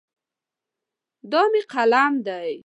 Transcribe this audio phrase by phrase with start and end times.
[1.31, 2.51] دا مې قلم دی.